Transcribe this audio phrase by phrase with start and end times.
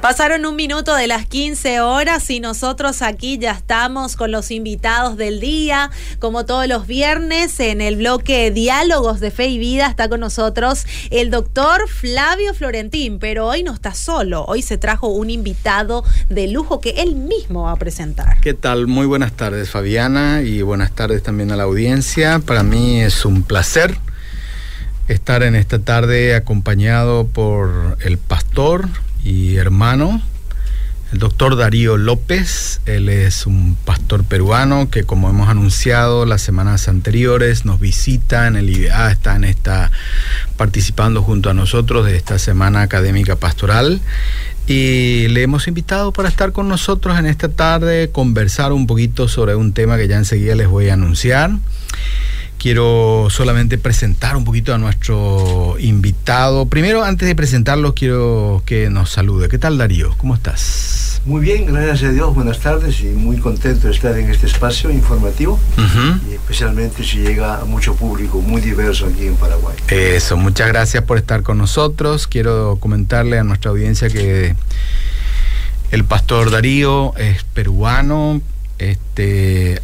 [0.00, 5.18] Pasaron un minuto de las 15 horas y nosotros aquí ya estamos con los invitados
[5.18, 5.90] del día.
[6.18, 10.86] Como todos los viernes, en el bloque Diálogos de Fe y Vida está con nosotros
[11.10, 14.46] el doctor Flavio Florentín, pero hoy no está solo.
[14.46, 18.40] Hoy se trajo un invitado de lujo que él mismo va a presentar.
[18.40, 18.86] ¿Qué tal?
[18.86, 22.38] Muy buenas tardes, Fabiana, y buenas tardes también a la audiencia.
[22.38, 23.98] Para mí es un placer
[25.08, 28.88] estar en esta tarde acompañado por el pastor
[29.24, 30.22] y hermano,
[31.12, 32.80] el doctor Darío López.
[32.86, 38.56] Él es un pastor peruano que, como hemos anunciado las semanas anteriores, nos visita en
[38.56, 39.90] el IBA, está en esta
[40.56, 44.00] participando junto a nosotros de esta semana académica pastoral.
[44.66, 49.56] Y le hemos invitado para estar con nosotros en esta tarde, conversar un poquito sobre
[49.56, 51.50] un tema que ya enseguida les voy a anunciar.
[52.60, 56.66] Quiero solamente presentar un poquito a nuestro invitado.
[56.66, 59.48] Primero, antes de presentarlo, quiero que nos salude.
[59.48, 60.14] ¿Qué tal, Darío?
[60.18, 61.22] ¿Cómo estás?
[61.24, 62.34] Muy bien, gracias a Dios.
[62.34, 65.58] Buenas tardes y muy contento de estar en este espacio informativo.
[66.30, 69.76] Y especialmente si llega a mucho público muy diverso aquí en Paraguay.
[69.88, 72.26] Eso, muchas gracias por estar con nosotros.
[72.26, 74.54] Quiero comentarle a nuestra audiencia que
[75.92, 78.42] el pastor Darío es peruano,
[78.80, 79.82] este,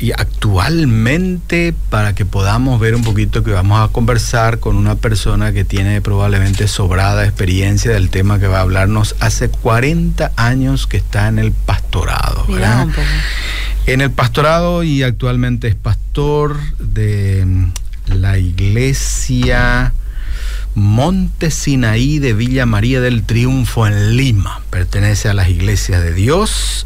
[0.00, 5.54] y actualmente, para que podamos ver un poquito que vamos a conversar con una persona
[5.54, 10.98] que tiene probablemente sobrada experiencia del tema que va a hablarnos, hace 40 años que
[10.98, 12.46] está en el pastorado,
[13.86, 17.46] En el pastorado y actualmente es pastor de
[18.08, 19.94] la iglesia
[20.74, 24.60] Monte Sinaí de Villa María del Triunfo en Lima.
[24.68, 26.84] Pertenece a las iglesias de Dios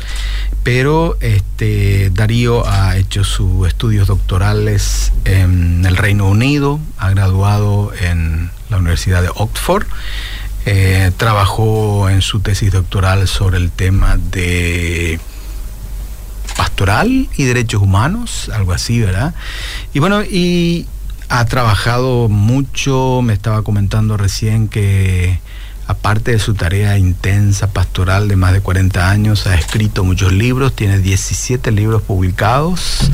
[0.63, 8.51] pero este, Darío ha hecho sus estudios doctorales en el Reino Unido, ha graduado en
[8.71, 9.87] la Universidad de Oxford,
[10.65, 15.19] eh, trabajó en su tesis doctoral sobre el tema de
[16.57, 19.35] pastoral y derechos humanos, algo así, ¿verdad?
[19.93, 20.87] Y bueno, y
[21.29, 25.41] ha trabajado mucho, me estaba comentando recién que
[25.87, 30.75] aparte de su tarea intensa pastoral de más de 40 años, ha escrito muchos libros,
[30.75, 33.11] tiene 17 libros publicados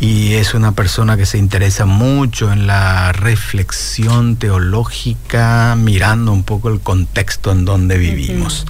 [0.00, 6.68] y es una persona que se interesa mucho en la reflexión teológica, mirando un poco
[6.68, 8.66] el contexto en donde vivimos.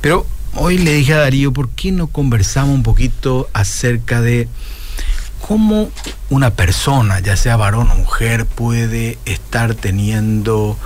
[0.00, 4.48] Pero hoy le dije a Darío, ¿por qué no conversamos un poquito acerca de
[5.40, 5.90] cómo
[6.28, 10.78] una persona, ya sea varón o mujer, puede estar teniendo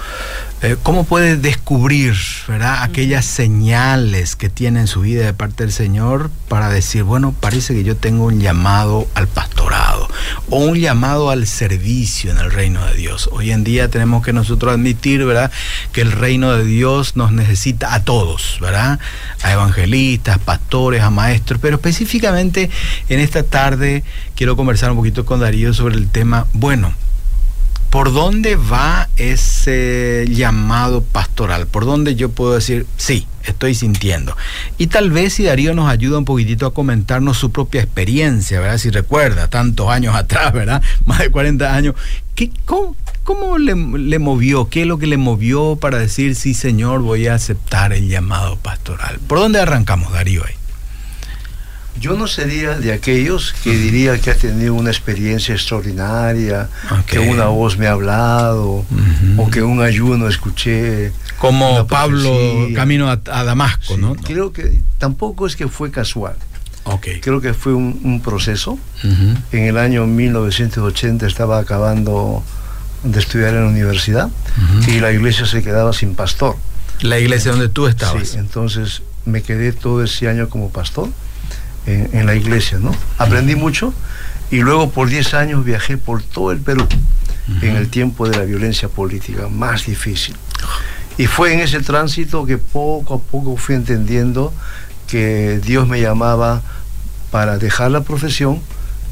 [0.65, 2.15] eh, ¿Cómo puede descubrir
[2.49, 2.83] ¿verdad?
[2.83, 7.75] aquellas señales que tiene en su vida de parte del Señor para decir, bueno, parece
[7.75, 10.09] que yo tengo un llamado al pastorado
[10.49, 13.29] o un llamado al servicio en el reino de Dios?
[13.31, 15.53] Hoy en día tenemos que nosotros admitir ¿verdad?
[15.93, 18.99] que el reino de Dios nos necesita a todos, ¿verdad?
[19.43, 22.71] a evangelistas, pastores, a maestros, pero específicamente
[23.11, 24.03] en esta tarde
[24.35, 26.95] quiero conversar un poquito con Darío sobre el tema, bueno,
[27.95, 31.69] ¿Por dónde va ese llamado pastoral?
[31.69, 34.37] ¿Por dónde yo puedo decir, sí, estoy sintiendo?
[34.79, 38.79] Y tal vez si Darío nos ayuda un poquitito a comentarnos su propia experiencia, ¿verdad?
[38.79, 40.83] Si recuerda, tantos años atrás, ¿verdad?
[41.07, 41.95] Más de 40 años.
[42.35, 44.69] ¿Qué, ¿Cómo, le, le, movió?
[44.69, 48.57] ¿Qué es lo que le movió para decir, sí, Señor, voy a aceptar el llamado
[48.57, 49.21] pastoral?
[49.29, 50.55] ¿Por dónde arrancamos, Darío, ahí?
[52.01, 56.69] Yo no sería de aquellos que diría que ha tenido una experiencia extraordinaria,
[57.07, 58.85] que una voz me ha hablado,
[59.37, 61.13] o que un ayuno escuché.
[61.39, 64.17] Como Pablo camino a, Damasco, ¿no?
[64.17, 66.37] Creo que tampoco es que fue casual.
[66.87, 67.21] Okay.
[67.21, 68.79] Creo que fue un, proceso.
[69.53, 72.43] En el año 1980 estaba acabando
[73.05, 74.31] de estudiar en la universidad
[74.89, 76.57] y la iglesia se quedaba sin pastor.
[77.01, 78.29] La iglesia donde tú estabas.
[78.29, 81.09] Sí, entonces me quedé todo ese año como pastor
[81.87, 82.95] en, la iglesia, ¿no?
[83.19, 83.93] Aprendí mucho
[84.51, 86.87] y luego por 10 años viajé por todo el Perú
[87.61, 90.35] en el tiempo de la violencia política más difícil.
[91.17, 94.53] Y fue en ese tránsito que poco a poco fui entendiendo
[95.07, 96.63] que Dios me llamaba
[97.31, 98.61] para dejar la profesión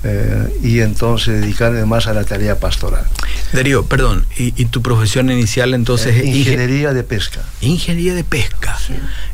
[0.04, 3.04] eh, y entonces dedicarme más a la tarea pastoral.
[3.52, 7.40] Darío, perdón, ¿y, tu profesión inicial entonces es ingeniería de pesca?
[7.60, 8.76] Ingeniería de pesca.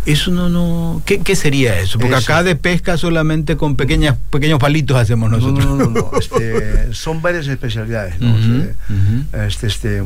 [0.05, 1.03] Eso no, no.
[1.05, 1.99] ¿Qué, sería eso?
[1.99, 5.65] Porque acá de pesca solamente con pequeñas, pequeños palitos hacemos nosotros.
[5.65, 8.21] No, no, no, este, son varias especialidades.
[8.21, 8.37] ¿no?
[9.47, 10.03] este, este,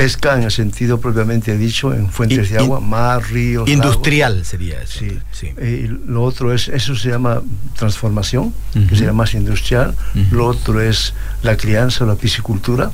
[0.00, 3.68] pesca en el sentido propiamente dicho, en fuentes de agua, mar, ríos.
[3.68, 5.00] Industrial sería eso.
[5.00, 5.18] Sí.
[5.30, 5.48] sí.
[5.60, 7.42] Y lo otro es, eso se llama
[7.76, 9.94] transformación, que sería más industrial.
[10.30, 11.12] Lo otro es
[11.42, 12.90] la crianza o la piscicultura.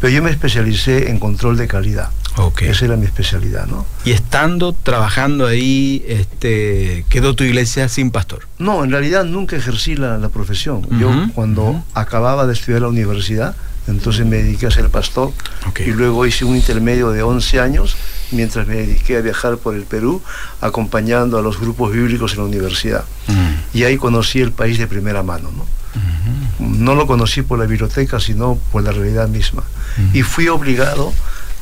[0.00, 2.10] Pero yo me especialicé en control de calidad.
[2.36, 2.68] Okay.
[2.68, 3.86] Esa era mi especialidad, ¿no?
[4.04, 8.48] Y estando trabajando ahí, este, quedó tu iglesia sin pastor.
[8.58, 10.82] No, en realidad nunca ejercí la, la profesión.
[10.98, 11.82] Yo Ujú, cuando ujú.
[11.94, 13.54] acababa de estudiar la universidad,
[13.86, 15.32] entonces me dediqué a ser pastor
[15.84, 17.96] y luego hice un intermedio de 11 años
[18.32, 20.22] mientras me dediqué a viajar por el Perú
[20.60, 23.04] acompañando a los grupos bíblicos en la universidad.
[23.28, 23.76] Mm.
[23.78, 25.66] Y ahí conocí el país de primera mano, ¿no?
[26.58, 29.62] No lo conocí por la biblioteca, sino por la realidad misma.
[30.12, 31.12] Y fui obligado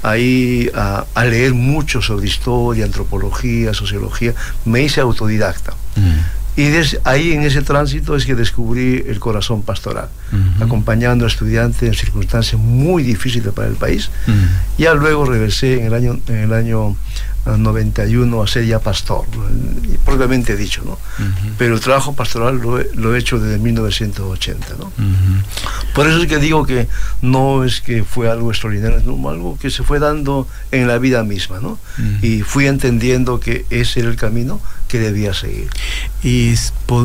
[0.03, 4.35] ahí a, a leer mucho sobre historia, antropología, sociología.
[4.65, 5.73] Me hice autodidacta.
[5.97, 6.61] Mm.
[6.61, 10.65] Y des- ahí en ese tránsito es que descubrí el corazón pastoral, Ujú.
[10.65, 14.11] acompañando a estudiantes en circunstancias muy difíciles para el país.
[14.27, 14.81] Mm.
[14.83, 16.97] Ya luego regresé en el año, en el año
[17.45, 20.93] ah, 91 a ser ya pastor, eh, propiamente dicho, ¿no?
[20.93, 21.55] Ujú.
[21.59, 24.87] Pero el trabajo pastoral lo he, lo he hecho desde 1980, ¿no?
[24.87, 25.93] Ujú.
[25.95, 26.89] Por eso es que digo que
[27.21, 31.25] no es que fue algo extraordinario, no, algo que se fue dando en la vida
[31.25, 31.79] misma, ¿no?
[31.99, 32.25] Mm.
[32.25, 35.69] Y fui entendiendo que ese era el camino que debía seguir.
[36.23, 36.55] Y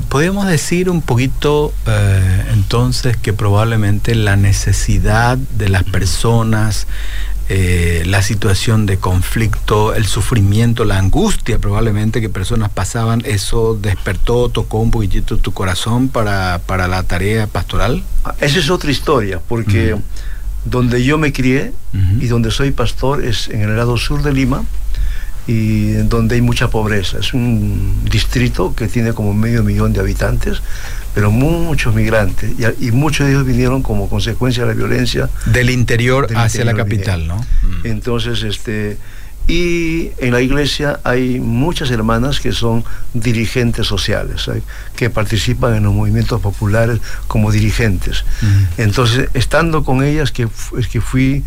[0.09, 6.87] podemos decir un poquito eh, entonces que probablemente la necesidad de las personas,
[7.49, 14.49] eh, la situación de conflicto, el sufrimiento, la angustia probablemente que personas pasaban, eso despertó,
[14.49, 18.03] tocó un poquitito tu corazón para, para la tarea pastoral.
[18.25, 19.95] Ah, Esa es otra historia, porque
[20.65, 21.73] donde yo me crié
[22.19, 24.63] y donde soy pastor es en el lado sur de Lima
[25.47, 27.19] y donde hay mucha pobreza.
[27.19, 30.61] Es un distrito que tiene como medio millón de habitantes,
[31.15, 36.27] pero muchos migrantes y, muchos de ellos vinieron como consecuencia de la violencia Del interior
[36.27, 37.37] Del hacia la capital, ¿no?
[37.37, 37.85] Mm.
[37.87, 38.97] Entonces, este,
[39.47, 42.83] y en la iglesia hay muchas hermanas que son
[43.13, 44.61] dirigentes sociales, ¿eh?
[44.97, 48.25] que participan en los movimientos populares como dirigentes.
[48.41, 48.81] Mm.
[48.81, 51.45] Entonces, estando con ellas, que, es que fui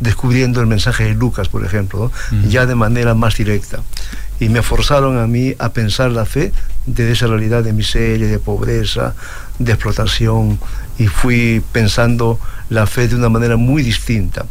[0.00, 2.38] descubriendo el mensaje de Lucas, por ejemplo, ¿no?
[2.38, 2.48] Mm.
[2.48, 3.80] ya de manera más directa.
[4.38, 6.52] Y me forzaron a mí a pensar la fe
[6.84, 9.14] desde esa realidad de miseria, de pobreza,
[9.58, 10.58] de explotación,
[10.98, 12.38] y fui pensando
[12.68, 14.44] la fe de una manera muy distinta.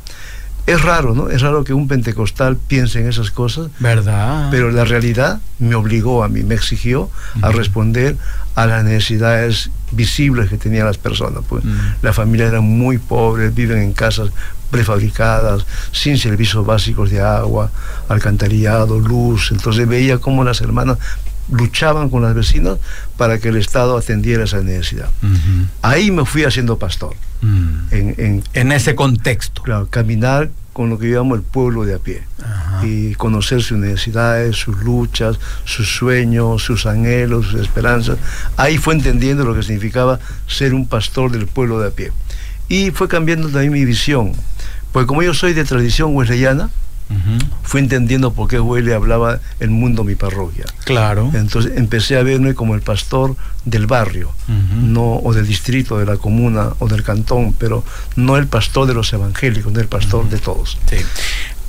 [0.67, 1.29] Es raro, ¿no?
[1.29, 4.47] Es raro que un pentecostal piense en esas cosas, ¿Verdad?
[4.49, 7.09] pero la realidad me obligó a mí, me exigió
[7.41, 8.17] a responder
[8.55, 11.43] a las necesidades visibles que tenían las personas.
[11.47, 11.63] Pues
[12.01, 14.29] las familias eran muy pobres, viven en casas
[14.71, 17.69] prefabricadas, sin servicios básicos de agua,
[18.09, 19.51] alcantarillado, luz.
[19.51, 20.97] Entonces veía cómo las hermanas
[21.51, 22.77] luchaban con las vecinas
[23.17, 25.09] para que el Estado atendiera esa necesidad.
[25.81, 27.87] Ahí me fui haciendo pastor, Mm.
[27.91, 29.61] en, en En ese contexto.
[29.61, 32.23] claro, caminar con lo que llamamos el pueblo de a pie
[32.83, 38.17] y conocer sus necesidades, sus luchas, sus sueños, sus anhelos, sus esperanzas.
[38.57, 42.11] Ahí fue entendiendo lo que significaba ser un pastor del pueblo de a pie.
[42.67, 44.31] Y fue cambiando también mi visión,
[44.91, 46.69] porque como yo soy de tradición wesleyana,
[47.63, 50.65] Fui entendiendo por qué Wesley hablaba el mundo mi parroquia.
[50.85, 51.31] Claro.
[51.33, 56.17] Entonces empecé a verme como el pastor del barrio, no o del distrito, de la
[56.17, 57.83] comuna o del cantón, pero
[58.15, 60.77] no el pastor de los evangélicos, no el pastor de todos.
[60.89, 60.97] Sí.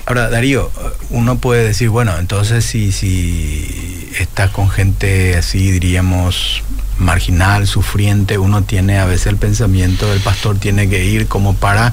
[0.06, 0.70] Ahora, Darío,
[1.10, 6.62] uno puede decir, bueno, entonces si, si estás con gente así, diríamos,
[6.98, 11.92] marginal, sufriente, uno tiene a veces el pensamiento del pastor tiene que ir como para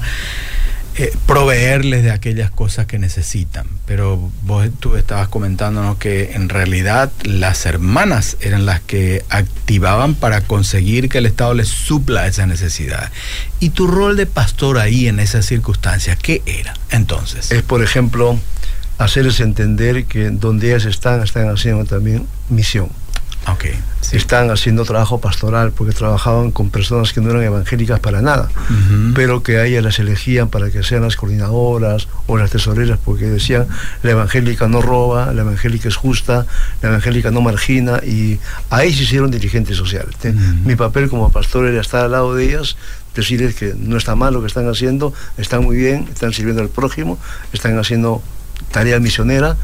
[0.96, 3.66] eh, proveerles de aquellas cosas que necesitan.
[3.86, 10.42] Pero vos tú estabas comentándonos que en realidad las hermanas eran las que activaban para
[10.42, 13.10] conseguir que el Estado les supla esa necesidad.
[13.58, 17.50] ¿Y tu rol de pastor ahí en esas circunstancias, qué era entonces?
[17.50, 18.38] es, por ejemplo,
[18.98, 22.88] hacerles entender que donde ellas están, están haciendo también misión.
[23.50, 23.64] Ok.
[24.00, 24.16] sí.
[24.16, 28.48] Están haciendo trabajo pastoral porque trabajaban con personas que no eran evangélicas para nada,
[29.14, 33.26] pero que a ellas las elegían para que sean las coordinadoras o las tesoreras porque
[33.26, 33.66] decían
[34.02, 36.46] la evangélica no roba, la evangélica es justa,
[36.82, 38.38] la evangélica no margina y
[38.70, 40.16] ahí se hicieron dirigentes sociales.
[40.16, 40.40] Te- Ujú.
[40.64, 42.76] Mi papel como pastor era estar al lado de ellas,
[43.14, 46.68] decirles que no está mal lo que están haciendo, están muy bien, están sirviendo al
[46.68, 47.18] prójimo,
[47.52, 48.22] están haciendo
[48.72, 49.56] tarea misionera,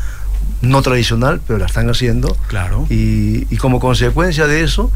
[0.62, 2.37] no tradicional, pero la están haciendo.
[2.49, 2.87] Claro.
[2.90, 4.93] Y, y como consecuencia de eso,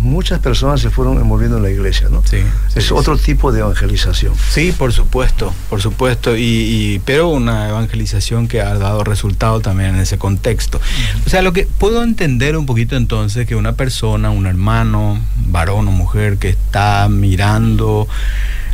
[0.00, 2.22] muchas personas se fueron envolviendo en la iglesia, ¿no?
[2.26, 2.38] Sí,
[2.74, 4.34] es sí, otro tipo de evangelización.
[4.50, 9.94] Sí, por supuesto, por supuesto, y, y- pero una evangelización que ha dado resultado también
[9.94, 10.80] en ese contexto.
[11.26, 15.88] O sea, lo que puedo entender un poquito entonces que una persona, un hermano, varón
[15.88, 18.06] o mujer que está mirando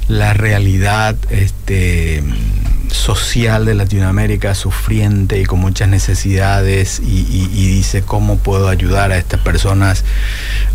[0.08, 2.24] la realidad este
[2.92, 9.40] social de Latinoamérica sufriente y con muchas necesidades y, dice cómo puedo ayudar a estas
[9.40, 10.04] personas.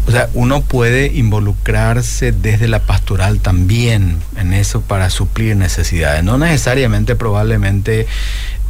[0.07, 6.23] O sea, uno puede involucrarse desde la pastoral también en eso para suplir necesidades.
[6.23, 8.07] No necesariamente probablemente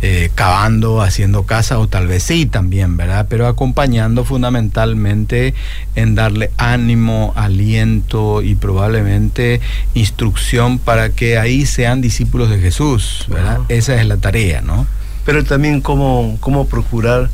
[0.08, 3.26] eh, cavando, haciendo casa, o tal vez sí también, ¿verdad?
[3.28, 5.56] Pero acompañando fundamentalmente
[5.96, 9.62] en darle ánimo, aliento y probablemente
[9.96, 13.62] instrucción para que ahí sean discípulos de Jesús, ¿verdad?
[13.68, 14.86] Esa es la tarea, ¿no?
[15.26, 17.32] Pero también cómo, cómo procurar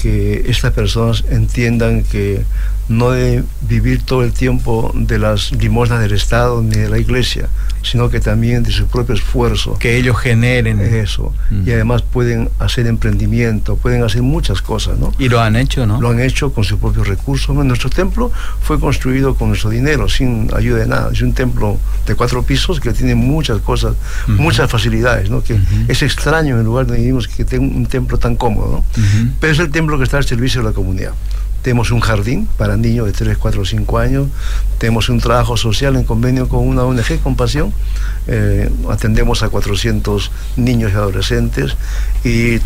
[0.00, 2.42] que estas personas entiendan que
[2.88, 7.48] no de vivir todo el tiempo de las limosnas del Estado ni de la Iglesia,
[7.82, 9.78] sino que también de su propio esfuerzo.
[9.78, 10.80] Que ellos generen.
[10.80, 11.32] Eso.
[11.50, 11.68] Mm.
[11.68, 15.12] Y además pueden hacer emprendimiento, pueden hacer muchas cosas, ¿no?
[15.18, 16.00] Y lo han hecho, ¿no?
[16.00, 17.54] Lo han hecho con sus propios recursos.
[17.54, 21.10] Nuestro templo fue construido con nuestro dinero, sin ayuda de nada.
[21.12, 23.94] Es un templo de cuatro pisos que tiene muchas cosas,
[24.26, 25.42] muchas facilidades, ¿no?
[25.42, 29.02] Que es extraño en el lugar donde vivimos que tenga un templo tan cómodo, ¿no?
[29.40, 31.12] Pero es el templo que está al servicio de la comunidad.
[31.64, 34.28] Tenemos un jardín para niños de 3, 4, 5 años.
[34.76, 37.72] Tenemos un trabajo social en convenio con una ONG, Compasión.
[38.26, 41.74] Eh, atendemos a 400 niños y adolescentes.
[42.22, 42.58] Y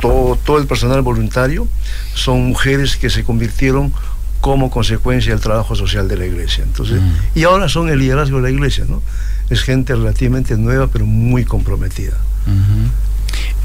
[0.00, 1.68] todo, todo el personal voluntario
[2.14, 3.92] son mujeres que se convirtieron
[4.40, 6.64] como consecuencia del trabajo social de la iglesia.
[6.64, 7.38] Entonces, mm.
[7.38, 9.02] Y ahora son el liderazgo de la iglesia, ¿no?
[9.50, 12.16] Es gente relativamente nueva, pero muy comprometida.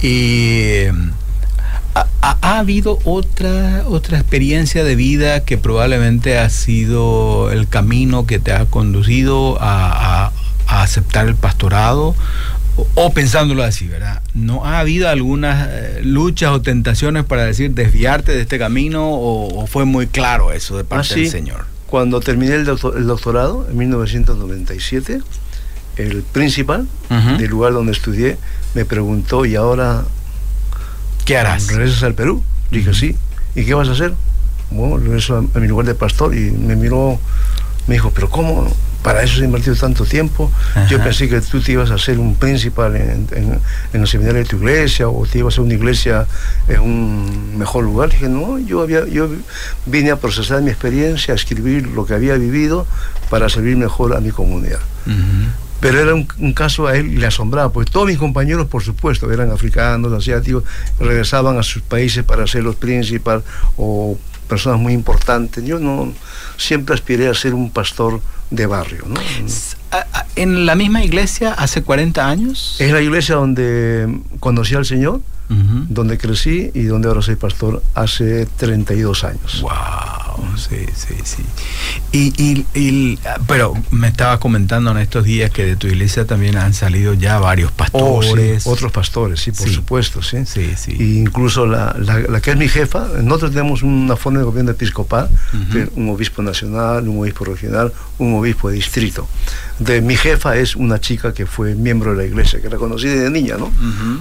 [0.01, 0.87] Y
[1.95, 8.51] ¿Ha, habido otra, otra experiencia de vida que probablemente ha sido el camino que te
[8.53, 10.31] ha conducido a,
[10.67, 12.15] aceptar el pastorado?
[12.95, 14.23] O, pensándolo así, ¿verdad?
[14.33, 19.67] ¿No ha habido algunas eh, luchas o tentaciones para decir desviarte de este camino o,
[19.67, 21.65] fue muy claro eso de parte ah, del Señor?
[21.85, 25.21] Cuando terminé el, doctorado en 1997,
[25.97, 26.87] el principal
[27.37, 28.37] del lugar donde estudié
[28.73, 30.03] me preguntó, ¿y ahora
[31.25, 31.67] ¿Qué harás?
[31.67, 32.43] ¿Regresas al Perú?
[32.69, 33.15] Dije, sí.
[33.55, 34.13] ¿Y qué vas a hacer?
[34.71, 37.19] Bueno, regreso a, mi lugar de pastor y me miró,
[37.87, 38.67] me dijo, pero ¿cómo?
[39.03, 40.49] Para eso se ha invertido tanto tiempo.
[40.89, 43.59] Yo pensé que tú te ibas a ser un principal en, en,
[44.01, 46.25] el seminario de tu iglesia o te ibas a una iglesia
[46.69, 48.09] en un mejor lugar.
[48.09, 49.29] Dije, no, yo, había, yo
[49.85, 52.87] vine a procesar mi experiencia, a escribir lo que había vivido
[53.29, 54.79] para servir mejor a mi comunidad.
[55.83, 59.29] Pero era un, caso a él y le asombraba, pues todos mis compañeros, por supuesto,
[59.29, 60.63] eran africanos, asiáticos,
[60.97, 63.43] regresaban a sus países para ser los principales
[63.75, 65.61] o personas muy importantes.
[65.65, 66.13] Yo no
[66.55, 69.03] siempre aspiré a ser un pastor de barrio.
[69.07, 69.19] ¿no?
[70.37, 72.77] ¿En la misma iglesia hace 40 años?
[72.79, 75.19] Es la iglesia donde conocí al Señor
[75.89, 79.61] donde crecí y donde ahora soy pastor hace 32 años.
[79.61, 80.23] ¡Wow!
[80.57, 81.43] Sí, sí, sí.
[82.11, 86.73] Y, y, pero me estaba comentando en estos días que de tu iglesia también han
[86.73, 88.67] salido ya varios oh, pastores.
[88.67, 90.45] otros pastores, sí, por supuesto, sí.
[90.45, 90.95] Sí, sí.
[90.97, 95.29] Y incluso la, la, que es mi jefa, nosotros tenemos una forma de gobierno episcopal,
[95.95, 99.27] un obispo nacional, un obispo regional, un obispo de distrito.
[99.79, 103.07] De, mi jefa es una chica que fue miembro de la iglesia, que la conocí
[103.07, 103.71] desde niña, ¿no?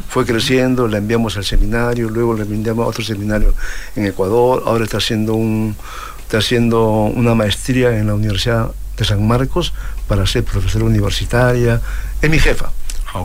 [0.08, 3.54] Fue creciendo, la enviamos al seminario, luego le enviamos a otro seminario
[3.96, 5.76] en Ecuador, ahora está haciendo, un,
[6.22, 9.72] está haciendo una maestría en la Universidad de San Marcos
[10.08, 11.80] para ser profesora universitaria.
[12.20, 12.70] Es mi jefa.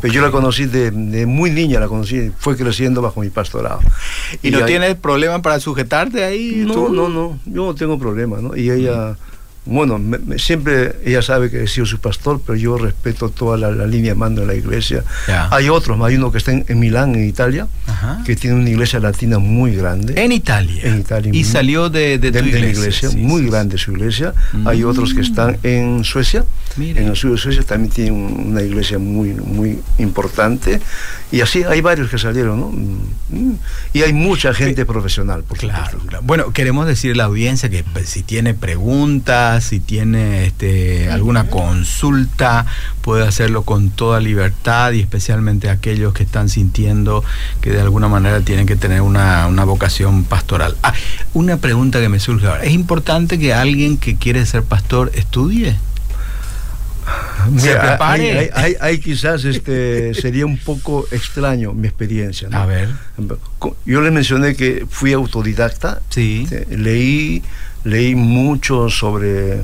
[0.04, 0.92] yo la conocí de,
[1.26, 3.80] muy niña, la conocí, fue creciendo bajo mi pastorado.
[4.42, 6.64] ¿Y, no tienes problema para sujetarte ahí?
[6.66, 8.56] No, no, no, yo no tengo problema, ¿no?
[8.56, 9.16] Y ella
[9.68, 10.00] bueno,
[10.38, 14.16] siempre ella sabe que he sido su pastor, pero yo respeto toda la, línea de
[14.16, 15.04] mando de la iglesia.
[15.52, 17.68] Hay otros, hay uno que está en, Milán, en Italia,
[18.26, 20.14] que tiene una iglesia latina muy grande.
[20.24, 20.82] En Italia.
[20.84, 21.32] En Italia.
[21.34, 22.60] Y salió de, de, iglesia.
[22.60, 24.34] la iglesia, muy grande su iglesia.
[24.66, 24.88] Hay mm.
[24.88, 26.46] otros que están en Suecia.
[26.78, 30.80] En el sur de Suecia también tiene una iglesia muy, muy importante.
[31.32, 32.70] Y así hay varios que salieron, ¿no?
[32.70, 33.56] Mm.
[33.94, 38.10] Y hay mucha gente profesional, por claro, Bueno, queremos decir a la audiencia que pues,
[38.10, 42.66] si tiene preguntas, si tiene este, alguna consulta,
[43.02, 47.24] puede hacerlo con toda libertad y especialmente aquellos que están sintiendo
[47.62, 50.78] que de alguna manera tienen que tener una, vocación pastoral.
[50.84, 50.94] Ah,
[51.34, 52.64] una pregunta que me surge ahora.
[52.64, 55.76] ¿Es importante que alguien que quiere ser pastor estudie?
[57.58, 58.52] se prepare.
[58.80, 62.50] Hay, quizás este sería un poco extraño mi experiencia.
[62.52, 62.90] A ver.
[63.86, 66.02] Yo le mencioné que fui autodidacta.
[66.10, 66.48] Sí.
[66.50, 67.44] Este, leí
[67.88, 69.62] leí mucho sobre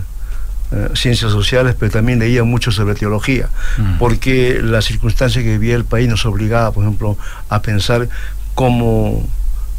[0.72, 3.98] eh, ciencias sociales, pero también leía mucho sobre teología, mm.
[4.00, 7.18] porque la circunstancia que vivía el país nos obligaba, por ejemplo,
[7.50, 8.10] a pensar
[8.56, 9.28] cómo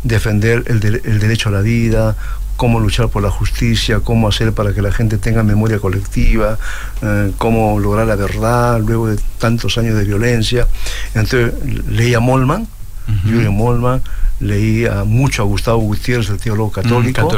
[0.04, 0.80] defender el,
[1.18, 2.16] derecho a la vida,
[2.56, 6.58] cómo luchar por la justicia, cómo hacer para que la gente tenga memoria colectiva,
[7.02, 10.68] eh, cómo lograr la verdad luego de tantos años de violencia.
[11.14, 11.54] Entonces
[11.88, 12.68] leí a Molman,
[13.08, 14.02] uh Molman,
[14.40, 17.28] leí a mucho a Gustavo Gutiérrez, el teólogo mm, católico,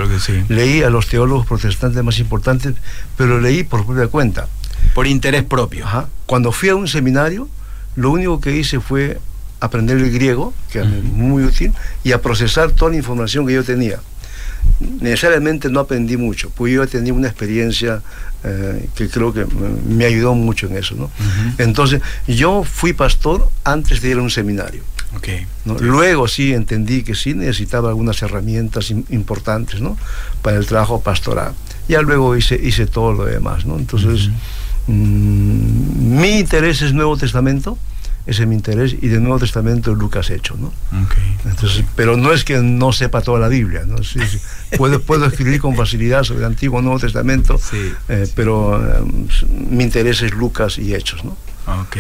[0.49, 2.75] leí a los teólogos protestantes más importantes,
[3.17, 4.49] pero leí por propia cuenta.
[4.95, 5.87] Por interés propio.
[6.27, 7.49] Cuando fui a un seminario,
[7.97, 9.21] lo único que hice fue
[9.61, 11.73] aprender el griego, que es muy útil,
[12.05, 14.01] y a procesar toda la información que yo tenía
[15.01, 18.03] necesariamente no aprendí mucho, pues yo tenía una experiencia
[18.45, 19.47] eh, que creo que
[19.89, 20.95] me ayudó mucho en eso.
[20.95, 21.11] ¿no?
[21.59, 24.83] Entonces, yo fui pastor antes de ir a un seminario.
[25.17, 25.47] Okay.
[25.81, 29.97] Luego sí entendí que sí necesitaba algunas herramientas importantes ¿no?
[30.43, 31.55] para el trabajo pastoral.
[31.89, 33.65] Ya luego hice, hice todo lo demás.
[33.65, 33.79] ¿no?
[33.79, 34.31] Entonces,
[34.87, 37.79] mm, mi interés es Nuevo Testamento
[38.27, 40.73] ese es mi interés, y del Nuevo Testamento Lucas hecho, ¿no?
[41.45, 44.03] Entonces, pero no es que no sepa toda la Biblia, ¿no?
[44.03, 44.19] Sí,
[44.77, 47.61] Puedo, puedo escribir con facilidad sobre el Antiguo y Nuevo Testamento,
[48.09, 49.05] eh, pero eh,
[49.71, 51.37] mi interés es Lucas y Hechos, ¿no?
[51.67, 51.97] Ok,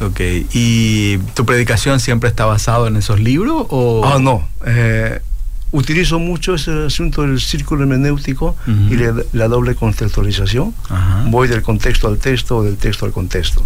[0.00, 0.20] ok.
[0.52, 3.66] ¿Y tu predicación siempre está basada en esos libros?
[3.68, 4.04] O?
[4.04, 4.48] Ah, no.
[4.64, 5.20] Eh,
[5.72, 8.96] utilizo mucho ese asunto del círculo hermenéutico y
[9.36, 10.74] la doble contextualización.
[11.26, 13.64] Voy del contexto al texto o del texto al contexto.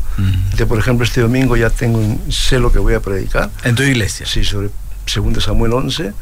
[0.66, 3.50] por ejemplo, este domingo ya tengo, sé lo que voy a predicar.
[3.62, 4.26] ¿En tu iglesia?
[4.26, 4.70] Sí, sobre
[5.14, 6.12] 2 Samuel 11.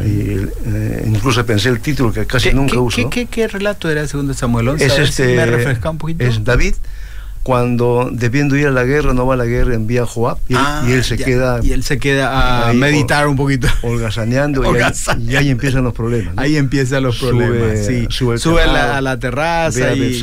[0.00, 3.10] y, eh, incluso pensé el título que casi nunca uso.
[3.10, 4.86] ¿qué, relato era 2 Samuel 11?
[4.86, 6.24] Es este, ¿Me refresca un poquito?
[6.24, 6.74] Es David
[7.42, 10.54] cuando debiendo ir a la guerra, no va a la guerra, envía a Joab y,
[10.56, 11.60] ah, él se queda.
[11.62, 13.68] Y él se queda a meditar un poquito.
[13.82, 16.34] Holgazaneando y, ahí, empiezan los problemas.
[16.36, 17.86] Ahí empiezan los problemas.
[18.10, 20.20] Sube, a la terraza y,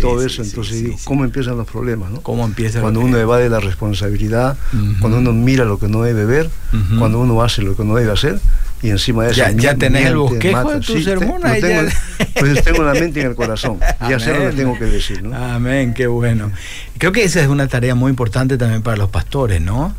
[0.00, 0.42] todo eso.
[0.42, 2.10] Entonces, ¿cómo empiezan los problemas?
[2.10, 2.20] ¿no?
[2.22, 4.56] ¿Cómo empiezan Cuando uno evade la responsabilidad,
[5.00, 6.50] cuando uno mira lo que no debe ver,
[6.98, 8.40] cuando uno hace lo que no debe hacer
[8.82, 11.90] y encima de eso ya, ya tenés el bosquejo de tu sermón tengo,
[12.38, 13.78] pues tengo la mente en el corazón.
[14.08, 15.36] Ya sé lo que tengo que decir ¿no?
[15.36, 16.52] amén qué bueno.
[16.98, 19.94] Creo que esa es una tarea muy importante también para los pastores no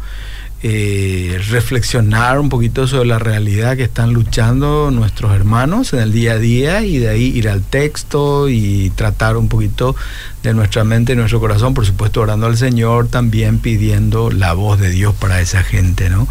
[0.62, 6.34] eh, reflexionar un poquito sobre la realidad que están luchando nuestros hermanos en el día
[6.34, 9.96] a día y de ahí ir al texto y tratar un poquito
[10.44, 14.80] de nuestra mente y nuestro corazón, por supuesto orando al Señor, también pidiendo la voz
[14.80, 16.28] de Dios para esa gente, ¿no?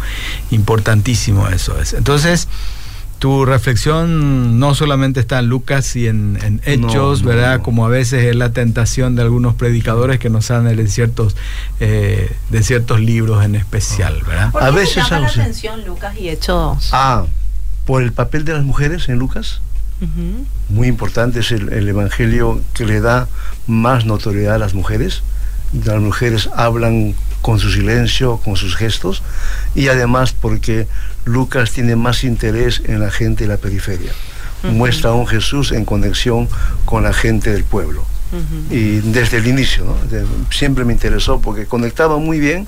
[0.51, 1.93] Importantísimo eso es.
[1.93, 2.47] Entonces,
[3.19, 7.61] tu reflexión no solamente está en Lucas y en, Hechos, ¿verdad?
[7.61, 11.35] Como a veces es la tentación de algunos predicadores que nos hablan de ciertos,
[11.81, 14.51] eh, de ciertos libros en especial, ¿verdad?
[14.59, 16.89] a veces llama la atención Lucas y Hechos?
[16.93, 17.25] Ah,
[17.85, 19.61] por el papel de las mujeres en Lucas.
[20.69, 23.27] Muy importante es el, el, evangelio que le da
[23.67, 25.23] más notoriedad a las mujeres.
[25.73, 29.23] Las mujeres hablan con su silencio, con sus gestos,
[29.75, 30.87] y además porque
[31.25, 34.11] Lucas tiene más interés en la gente de la periferia.
[34.63, 36.49] Muestra a un Jesús en conexión
[36.85, 38.03] con la gente del pueblo.
[38.69, 39.95] Y desde el inicio,
[40.51, 42.67] siempre me interesó porque conectaba muy bien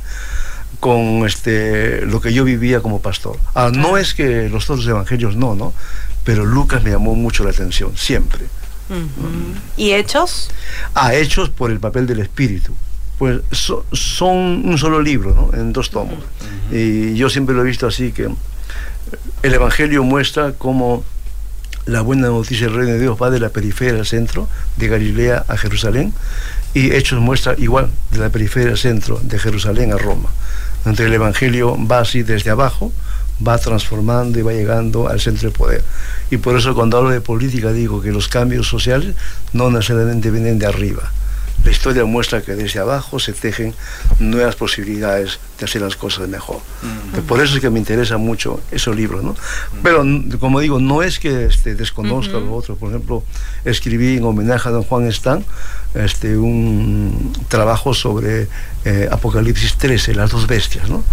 [0.79, 3.37] con este, lo que yo vivía como pastor.
[3.53, 5.73] Ah, no es que los otros evangelios no, ¿no?
[6.23, 8.45] Pero Lucas me llamó mucho la atención, siempre.
[9.77, 10.49] ¿Y hechos?
[10.95, 12.73] Ah, hechos por el papel del Espíritu
[13.21, 13.41] pues
[13.91, 15.55] son un solo libro, ¿no?
[15.55, 16.17] en dos tomos.
[16.71, 18.27] Y yo siempre lo he visto así, que
[19.43, 21.03] el Evangelio muestra cómo
[21.85, 25.45] la buena noticia del reino de Dios va de la periferia al centro, de Galilea
[25.47, 26.15] a Jerusalén,
[26.73, 30.29] y Hechos muestra igual, de la periferia al centro, de Jerusalén a Roma.
[30.79, 32.91] Entonces el Evangelio va así desde abajo,
[33.47, 35.83] va transformando y va llegando al centro de poder.
[36.31, 39.13] Y por eso cuando hablo de política digo que los cambios sociales
[39.53, 41.11] no necesariamente vienen de arriba,
[41.63, 43.73] la historia muestra que desde abajo se tejen
[44.19, 46.59] nuevas posibilidades de hacer las cosas mejor.
[47.27, 49.23] Por eso es que me interesa mucho esos libros.
[49.23, 49.35] ¿no?
[49.83, 50.03] Pero,
[50.39, 52.75] como digo, no es que este, desconozca lo otro.
[52.75, 53.23] Por ejemplo,
[53.63, 55.45] escribí en homenaje a don Juan Stan
[55.93, 58.47] este, un trabajo sobre
[58.85, 60.89] eh, Apocalipsis 13, las dos bestias.
[60.89, 61.03] ¿no?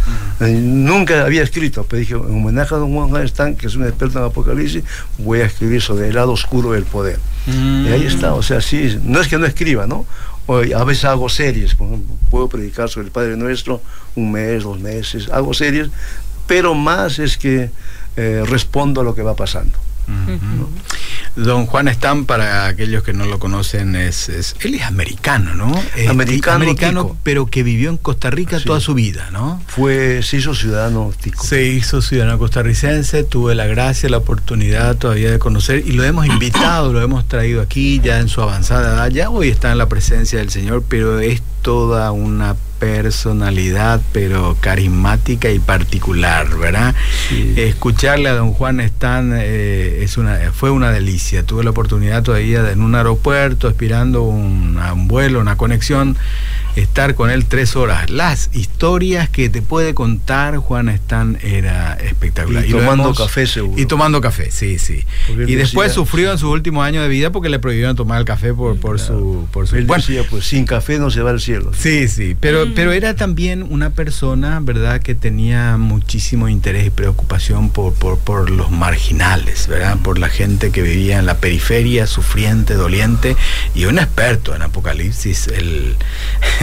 [0.40, 3.84] Eh, nunca había escrito, pero dije, en homenaje a don Juan Stan, que es un
[3.84, 4.84] experto en Apocalipsis,
[5.18, 7.18] voy a escribir sobre el lado oscuro del poder.
[7.46, 10.06] Y ahí está, o sea, sí, no es que no escriba, ¿no?
[10.48, 11.76] a veces hago series,
[12.30, 13.82] puedo predicar sobre el Padre Nuestro
[14.14, 15.90] un mes, dos meses, hago series,
[16.46, 17.70] pero más es que
[18.16, 19.78] eh, respondo a lo que va pasando.
[21.38, 24.28] Don Juan Stam, para aquellos que no lo conocen, es,
[24.60, 25.72] él es americano, ¿no?
[26.08, 29.62] americano, americano pero que vivió en Costa Rica toda su vida, ¿no?
[29.68, 31.44] Fue, se hizo ciudadano tico.
[31.44, 36.26] Se hizo ciudadano costarricense, tuve la gracia, la oportunidad todavía de conocer y lo hemos
[36.26, 39.88] invitado, lo hemos traído aquí ya en su avanzada edad, ya hoy está en la
[39.88, 46.94] presencia del Señor, pero es toda una personalidad, pero carismática y particular, ¿verdad?
[47.56, 51.44] Escucharle a don Juan Stan eh, es una, fue una delicia.
[51.44, 56.16] Tuve la oportunidad todavía de, en un aeropuerto, aspirando un, a un vuelo, una conexión,
[56.80, 58.10] estar con él tres horas.
[58.10, 62.64] Las historias que te puede contar Juan Stan era espectacular.
[62.64, 63.80] Y, tomando café seguro.
[63.80, 65.04] Y tomando café, sí, sí.
[65.28, 68.54] Y después sufrió en sus últimos años de vida porque le prohibieron tomar el café
[68.54, 69.46] por, por su...
[69.52, 71.72] Por su él decía, pues sin café no se va al cielo.
[71.76, 72.74] Sí, sí, pero, mm.
[72.74, 78.50] pero era también una persona, ¿verdad?, que tenía muchísimo interés y preocupación por, por, por
[78.50, 79.98] los marginales, ¿verdad?
[79.98, 83.36] Por la gente que vivía en la periferia, sufriente, doliente,
[83.74, 85.48] y un experto en Apocalipsis.
[85.48, 85.96] El,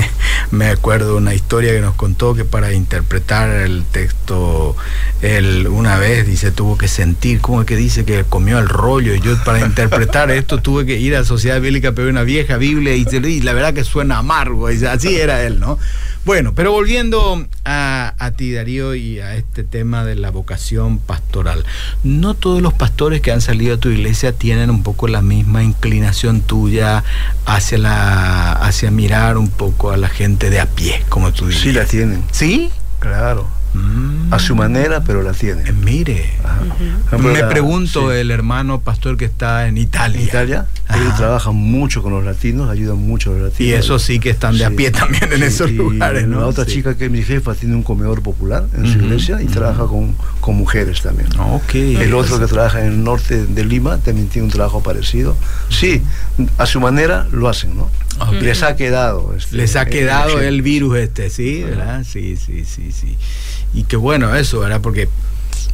[0.52, 4.76] me acuerdo una historia que nos contó que para interpretar el texto,
[5.22, 9.14] él una vez dice, tuvo que sentir, como es que dice que comió el rollo,
[9.14, 12.96] y yo para interpretar esto tuve que ir a Sociedad Bíblica, pero una vieja Biblia,
[12.96, 15.80] y, y la verdad que suena amargo, y así era él, ¿no?
[16.26, 21.64] Bueno, pero volviendo a, a, ti, Darío, y a este tema de la vocación pastoral,
[22.04, 25.64] no todos los pastores que han salido a tu iglesia tienen un poco la misma
[25.64, 27.04] inclinación tuya
[27.46, 31.62] hacia la hacia mirar un poco a la gente de a pie, como tú dices.
[31.62, 32.24] Sí, la tienen.
[32.32, 32.72] ¿Sí?
[33.00, 33.48] Claro.
[34.32, 35.62] A su manera, pero la tiene.
[35.64, 36.32] Eh, mire,
[37.20, 40.22] me pregunto el hermano pastor que está en Italia.
[40.22, 43.72] Italia, él trabaja mucho con los latinos, ayuda mucho a los latinos.
[43.72, 46.40] Y eso sí que están de a pie también en esos lugares, ¿no?
[46.40, 49.46] La otra chica que es mi jefa tiene un comedor popular en su iglesia y
[49.46, 51.30] trabaja con, con, mujeres también.
[51.38, 51.96] Okay.
[51.96, 55.36] El otro que trabaja en el norte de Lima también tiene un trabajo parecido.
[55.70, 56.02] Sí,
[56.58, 57.90] a su manera lo hacen, ¿no?
[58.42, 59.34] Les ha quedado.
[59.36, 61.64] Este, Les ha quedado el, virus este, ¿sí?
[61.64, 62.06] ¿verdad?
[62.10, 63.18] Sí, sí, sí, sí.
[63.76, 64.82] Y qué bueno eso, ¿verdad?
[64.82, 65.10] Porque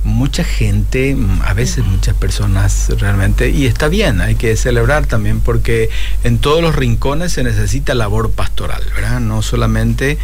[0.04, 5.90] mucha gente, a veces muchas personas realmente, y está bien, hay que celebrar también porque
[6.24, 9.20] en todos los rincones se necesita labor pastoral, ¿verdad?
[9.20, 10.18] No solamente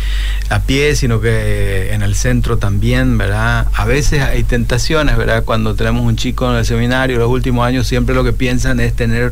[0.50, 3.68] a pie, sino que en el centro también, ¿verdad?
[3.74, 5.44] A veces hay tentaciones, ¿verdad?
[5.44, 8.96] Cuando tenemos un chico en el seminario, los últimos años siempre lo que piensan es
[8.96, 9.32] tener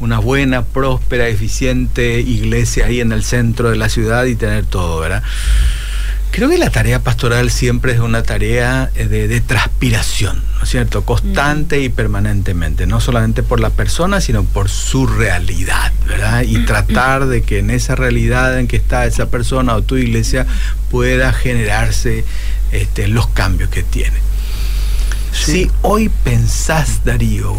[0.00, 4.98] una buena, próspera, eficiente iglesia ahí en el centro de la ciudad y tener todo,
[4.98, 5.22] ¿verdad?
[6.30, 11.04] Creo que la tarea pastoral siempre es una tarea eh, de, transpiración, ¿no es cierto?
[11.04, 16.42] Constante y permanentemente, no solamente por la persona, sino por su realidad, ¿verdad?
[16.42, 20.46] Y tratar de que en esa realidad en que está esa persona o tu iglesia
[20.90, 22.24] pueda generarse
[22.72, 24.18] este, los cambios que tiene.
[25.32, 27.56] Si hoy pensás, Darío,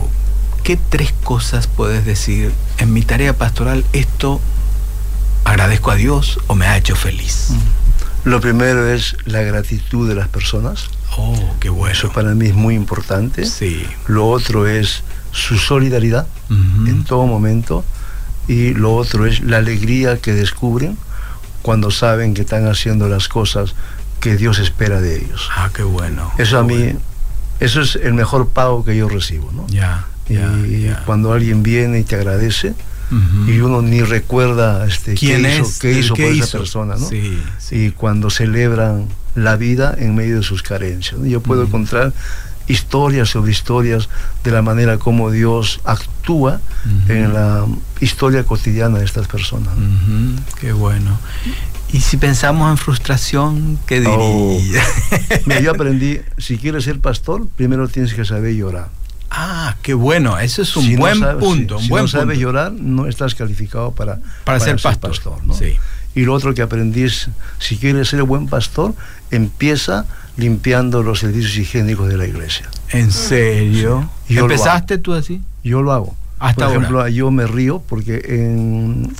[0.63, 3.83] ¿qué tres cosas puedes decir en mi tarea pastoral?
[3.93, 4.39] Esto
[5.43, 7.49] agradezco a Dios o me ha hecho feliz.
[8.25, 10.89] Lo primero es la gratitud de las personas.
[11.17, 11.93] Oh, qué bueno.
[11.93, 13.45] Eso para mí es muy importante.
[13.45, 13.85] Sí.
[14.07, 17.83] Lo otro es su solidaridad en todo momento.
[18.47, 20.97] Y lo otro es la alegría que descubren
[21.61, 23.75] cuando saben que están haciendo las cosas
[24.19, 25.49] que Dios espera de ellos.
[25.55, 26.31] Ah, qué bueno.
[26.37, 26.95] Eso a mí,
[27.59, 29.67] eso es el mejor pago que yo recibo, ¿no?
[29.67, 30.05] Ya.
[30.27, 32.73] y cuando alguien viene y te agradece,
[33.47, 35.67] y uno ni recuerda este, ¿Quién qué es?
[35.67, 37.07] hizo, qué hizo por esa persona, ¿no?
[37.07, 37.39] Sí,
[37.71, 41.19] Y cuando celebran la vida en medio de sus carencias.
[41.23, 42.13] Yo puedo encontrar
[42.67, 44.09] historias sobre historias
[44.43, 46.61] de la manera como Dios actúa
[47.07, 47.65] en la
[47.99, 49.73] historia cotidiana de estas personas.
[50.59, 51.19] Qué bueno.
[51.91, 54.57] Y si pensamos en frustración, ¿qué oh.
[54.59, 54.83] diría?
[55.47, 58.89] Mira, yo aprendí, si quieres ser pastor, primero tienes que saber llorar.
[59.31, 61.79] Ah, qué bueno, eso es un buen punto.
[61.79, 65.39] Si, buen no sabes llorar, no estás calificado para, para, ser, pastor.
[65.53, 65.77] sí.
[66.15, 68.95] Y lo otro que aprendí es, si quieres ser buen pastor,
[69.29, 70.05] empieza
[70.37, 72.69] limpiando los servicios higiénicos de la iglesia.
[72.89, 74.09] ¿En serio?
[74.27, 75.41] ¿Empezaste tú así?
[75.63, 76.15] Yo lo hago.
[76.39, 79.13] Hasta Por ejemplo, yo me río porque en,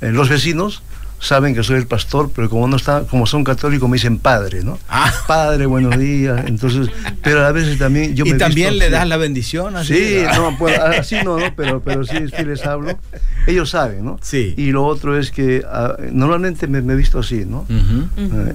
[0.00, 0.82] en los vecinos
[1.22, 4.64] saben que soy el pastor, pero como no está, como son católicos me dicen padre,
[4.64, 4.78] ¿no?
[4.88, 5.12] Ah.
[5.28, 6.44] Padre, buenos días.
[6.46, 6.88] Entonces,
[7.22, 9.94] pero a veces también yo ¿Y también le das la bendición así?
[9.94, 12.98] Sí, no, pues, así no, no, pero, pero sí, sí les hablo.
[13.46, 14.18] Ellos saben, ¿no?
[14.20, 14.54] Sí.
[14.56, 17.66] Y lo otro es que ah, normalmente me, he visto así, ¿no?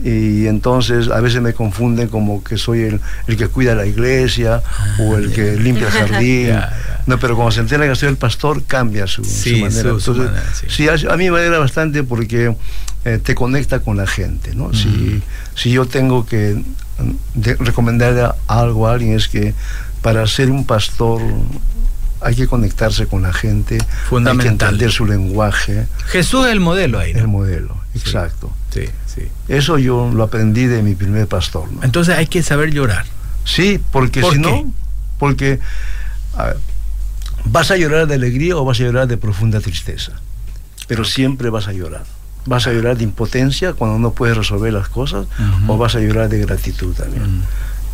[0.04, 3.86] Eh, y entonces a veces me confunden como que soy el, el que cuida la
[3.86, 4.62] iglesia
[5.00, 6.60] o el que limpia el jardín.
[7.08, 9.96] No, pero cuando se entera que soy el pastor, cambia su, manera.
[10.68, 10.90] sí.
[10.90, 12.54] a, mí me alegra bastante porque
[13.06, 14.74] eh, te conecta con la gente, ¿no?
[14.74, 15.22] si,
[15.56, 16.62] si, yo tengo que
[17.60, 19.54] recomendarle algo a alguien es que
[20.02, 21.22] para ser un pastor
[22.22, 23.78] hay que conectarse con la gente,
[24.10, 24.40] Fundamental.
[24.40, 25.88] hay que entender su lenguaje.
[26.08, 27.12] Jesús es el modelo ahí.
[27.12, 28.52] El modelo, exacto.
[28.72, 29.24] Sí, sí.
[29.48, 31.72] Eso yo lo aprendí de mi primer pastor.
[31.72, 31.84] ¿no?
[31.84, 33.06] Entonces hay que saber llorar.
[33.46, 34.74] Sí, porque si no,
[35.20, 35.60] porque
[37.46, 40.14] ¿Vas a llorar de alegría o vas a llorar de profunda tristeza?
[40.88, 42.06] Pero siempre vas a llorar.
[42.48, 45.28] ¿Vas a llorar de impotencia cuando no puedes resolver las cosas?
[45.68, 47.44] ¿O vas a llorar de gratitud también?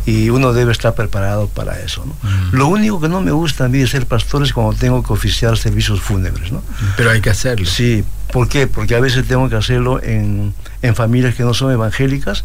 [0.06, 2.04] y uno debe estar preparado para eso.
[2.04, 2.14] ¿no?
[2.52, 5.12] Lo único que no me gusta a mí de ser pastor es cuando tengo que
[5.12, 6.52] oficiar servicios fúnebres.
[6.52, 6.62] ¿no?
[6.96, 7.66] Pero hay que hacerlo.
[7.66, 8.66] Sí, ¿por qué?
[8.66, 12.44] Porque a veces tengo que hacerlo en, en familias que no son evangélicas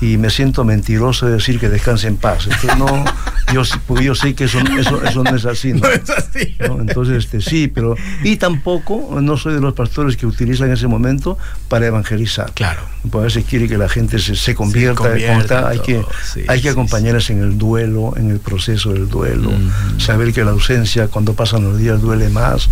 [0.00, 2.44] y me siento mentiroso de decir que descanse en paz.
[2.44, 3.04] Entonces, no,
[3.52, 5.72] yo, porque yo sé que eso, eso, eso no es así.
[5.72, 5.88] ¿no?
[5.88, 6.56] es así.
[6.58, 7.96] Entonces, este, sí, pero...
[8.22, 11.36] Y tampoco no soy de los pastores que utilizan ese momento
[11.68, 12.52] para evangelizar.
[12.52, 12.82] Claro.
[13.02, 15.68] Porque a veces quiere que la gente se, se convierta.
[15.68, 16.04] hay, que,
[16.48, 19.50] hay que acompañarles en el duelo, en el proceso del duelo.
[19.98, 22.68] Saber que la ausencia, cuando pasan los días, duele más.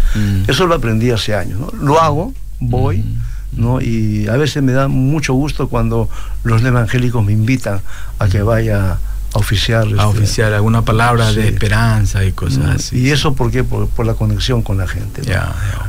[0.46, 1.58] Eso lo aprendí hace años.
[1.58, 1.72] ¿no?
[1.82, 3.04] Lo hago, voy.
[3.52, 3.80] ¿no?
[3.80, 6.08] Y a veces me da mucho gusto cuando
[6.44, 7.80] los evangélicos me invitan
[8.18, 8.98] a que vaya
[9.34, 9.84] a oficiar.
[9.84, 12.98] A este, oficiar alguna palabra de esperanza y cosas así.
[12.98, 15.22] Y eso porque por, por la conexión con la gente.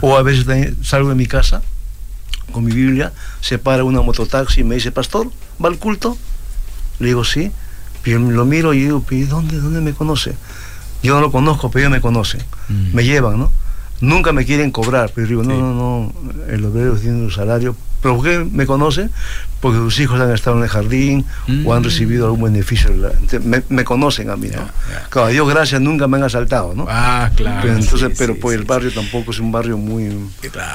[0.01, 0.45] O a veces
[0.81, 1.61] salgo de mi casa
[2.51, 5.29] con mi Biblia, se para una mototaxi y me dice, pastor,
[5.63, 6.17] ¿va al culto?
[6.99, 7.51] Le digo, sí.
[8.05, 10.35] Y lo miro y digo, ¿dónde, ¿dónde me conoce?
[11.03, 12.41] Yo no lo conozco, pero ellos me conocen.
[12.69, 12.95] Mm.
[12.95, 13.51] Me llevan, ¿no?
[14.01, 16.13] Nunca me quieren cobrar, pero digo, no, no, no,
[16.47, 17.75] el obrero tiene un salario.
[18.01, 19.09] ¿Pero por qué me conoce?
[19.59, 21.25] Porque sus hijos han estado en el jardín
[21.65, 21.83] o han mm.
[21.83, 22.91] recibido algún beneficio.
[23.67, 24.61] Me, conocen a mí, ¿no?
[25.09, 26.85] Claro, a Dios gracias, nunca me han asaltado, ¿no?
[26.87, 27.59] Ah, claro.
[27.61, 30.17] Pero, entonces, pero pues el barrio tampoco es un barrio muy,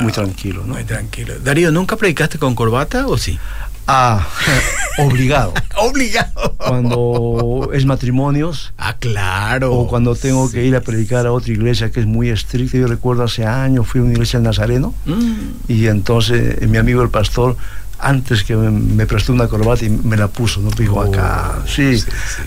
[0.00, 0.74] muy tranquilo, ¿no?
[0.74, 1.32] Muy tranquilo.
[1.42, 3.38] Darío, ¿nunca predicaste con corbata o sí?
[3.86, 4.26] Ah,
[4.98, 5.52] obligado.
[5.76, 6.54] obligado.
[6.56, 8.72] Cuando es matrimonios.
[8.78, 9.72] Ah, claro.
[9.74, 12.78] O cuando tengo que ir a predicar a otra iglesia que es muy estricta.
[12.78, 15.32] Yo recuerdo hace años fui a una iglesia en Nazareno mm.
[15.68, 17.56] y entonces eh, mi amigo el pastor
[17.98, 20.70] antes que me, prestó una corbata y me la puso, ¿no?
[20.70, 21.58] Dijo acá.
[21.62, 22.02] Oh, sí.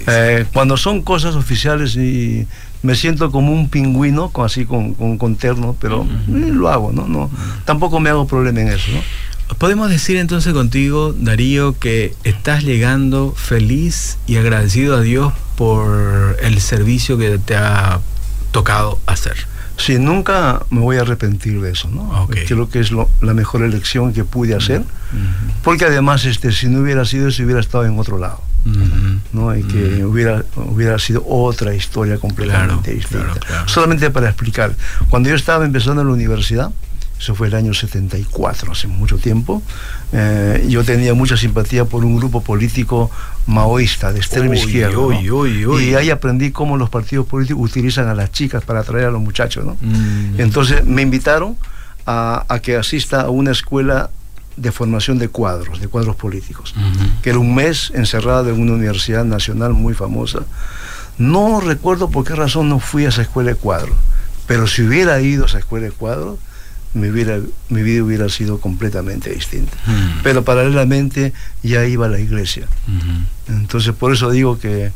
[0.05, 2.47] Eh, cuando son cosas oficiales y
[2.83, 7.07] me siento como un pingüino, así con, con, terno, pero eh, lo hago, ¿no?
[7.07, 7.29] no
[7.65, 8.99] Tampoco me hago problema en eso, ¿no?
[9.57, 16.59] Podemos decir entonces contigo, Darío, que estás llegando feliz y agradecido a Dios por el
[16.61, 17.99] servicio que te ha
[18.51, 19.35] tocado hacer.
[19.77, 22.27] Sí, nunca me voy a arrepentir de eso, ¿no?
[22.47, 24.83] Creo que es la mejor elección que pude hacer,
[25.63, 28.41] porque además este, si no hubiera sido eso, hubiera estado en otro lado.
[29.31, 29.55] ¿no?
[29.55, 33.39] y que hubiera, hubiera sido otra historia completamente distinta.
[33.65, 34.75] Solamente para explicar,
[35.09, 36.71] cuando yo estaba empezando en la universidad,
[37.19, 39.63] eso fue el año 74, hace mucho tiempo.
[40.13, 43.09] Eh, yo tenía mucha simpatía por un grupo político
[43.47, 44.95] maoísta de extrema izquierda.
[45.21, 49.21] y ahí aprendí cómo los partidos políticos utilizan a las chicas para atraer a los
[49.21, 49.65] muchachos.
[49.65, 49.77] ¿no?
[49.81, 50.39] Mm.
[50.39, 51.57] Entonces me invitaron
[52.05, 54.11] a, que asista a una escuela
[54.55, 56.73] de formación de cuadros, de cuadros políticos,
[57.21, 60.39] que era un mes encerrado en una universidad nacional muy famosa.
[61.17, 63.95] No recuerdo por qué razón no fui a esa escuela de cuadros,
[64.47, 66.39] pero si hubiera ido a esa escuela de cuadros,
[66.99, 69.77] mi vida, mi vida hubiera sido completamente distinta.
[69.85, 70.21] Mm.
[70.23, 71.33] Pero paralelamente
[71.63, 72.67] ya iba a la iglesia.
[73.47, 74.91] Entonces por eso digo que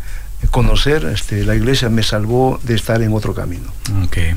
[0.49, 3.71] conocer este, la iglesia me salvó de estar en otro camino.
[4.05, 4.33] Okay.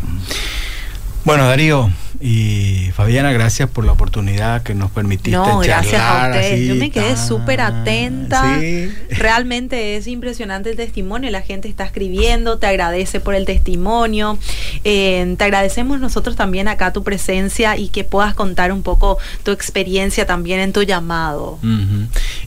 [1.24, 1.90] Bueno, Darío,
[2.26, 6.66] y Fabiana, gracias por la oportunidad que nos permitiste no, gracias a ustedes.
[6.66, 8.58] Yo me quedé súper atenta.
[9.10, 11.30] Realmente es impresionante el testimonio.
[11.30, 14.38] La gente está escribiendo, te agradece por el testimonio.
[14.84, 19.50] Eh, te agradecemos nosotros también acá tu presencia y que puedas contar un poco tu
[19.50, 21.58] experiencia también en tu llamado.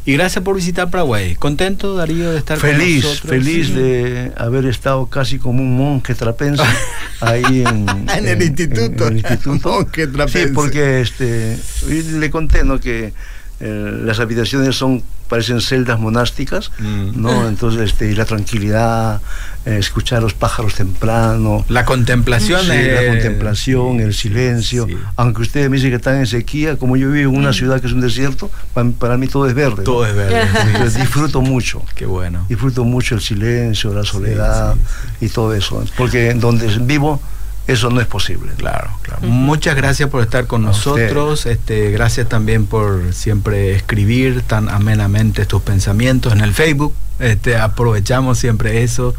[0.05, 1.35] Y gracias por visitar Paraguay.
[1.35, 3.29] ¿Contento, Darío, de estar feliz, con nosotros?
[3.29, 6.63] Feliz de haber estado casi como un monje trapense
[7.21, 7.87] ahí en,
[8.25, 9.05] el instituto.
[9.05, 9.66] En el instituto
[10.27, 12.79] Sí, porque este, le conté ¿no?
[12.79, 13.13] que
[13.59, 17.21] eh, las habitaciones son parecen celdas monásticas, mm.
[17.21, 17.47] ¿no?
[17.47, 19.21] Entonces, este, y la tranquilidad,
[19.65, 21.65] eh, escuchar los pájaros temprano.
[21.69, 22.61] La contemplación.
[22.61, 24.87] Sí, la contemplación, el silencio.
[25.15, 27.53] Aunque ustedes me dicen que están en sequía, como yo vivo en una mm.
[27.53, 29.83] ciudad que es un desierto, para, mí todo es verde.
[29.83, 30.89] Todo es verde.
[30.99, 31.83] disfruto mucho.
[31.95, 32.45] Qué bueno.
[32.49, 34.75] Disfruto mucho el silencio, la soledad
[35.19, 35.83] y todo eso.
[35.97, 37.21] Porque en donde vivo
[37.67, 38.53] eso no es posible.
[38.57, 39.21] Claro, claro.
[39.21, 41.45] Muchas gracias por estar con nosotros.
[41.45, 46.93] Este, gracias también por siempre escribir tan amenamente tus pensamientos en el Facebook.
[47.19, 49.13] Este, aprovechamos siempre eso.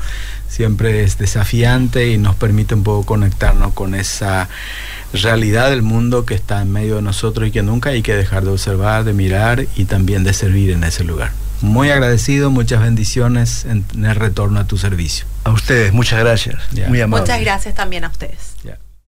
[0.49, 4.49] Siempre es desafiante y nos permite un poco conectarnos con esa
[5.13, 8.45] realidad del mundo que está en medio de nosotros y que nunca hay que dejar
[8.45, 11.33] de observar, de mirar y también de servir en ese lugar.
[11.61, 15.27] Muy agradecido, muchas bendiciones en el retorno a tu servicio.
[15.45, 16.57] A ustedes, muchas gracias.
[16.89, 18.57] Muy Muchas gracias también a ustedes.